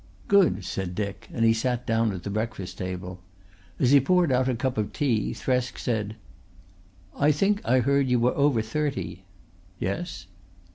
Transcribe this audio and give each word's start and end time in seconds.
"Good," 0.27 0.65
said 0.65 0.95
Dick, 0.95 1.29
and 1.31 1.45
he 1.45 1.53
sat 1.53 1.85
down 1.85 2.11
at 2.11 2.23
the 2.23 2.31
breakfast 2.31 2.79
table. 2.79 3.21
As 3.77 3.91
he 3.91 3.99
poured 3.99 4.31
out 4.31 4.49
a 4.49 4.55
cup 4.55 4.79
of 4.79 4.91
tea, 4.93 5.31
Thresk 5.31 5.77
said: 5.77 6.15
"I 7.15 7.31
think 7.31 7.61
I 7.63 7.81
heard 7.81 8.07
you 8.09 8.19
were 8.19 8.33
over 8.33 8.63
thirty." 8.63 9.25
"Yes." 9.77 10.25